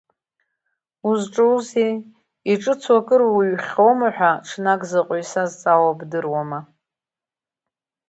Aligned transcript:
Узҿузеи, 1.09 1.93
иҿыцу 2.51 2.95
акыр 3.01 3.21
уҩхьоума 3.25 4.09
ҳәа 4.15 4.31
ҽнак 4.47 4.81
заҟаҩы 4.89 5.25
сазҵаауа 5.31 5.99
бдыруама… 5.99 6.59